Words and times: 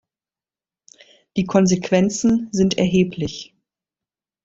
Die 1.37 1.45
Konsequenzen 1.45 2.49
sind 2.51 2.79
erheblich. 2.79 3.53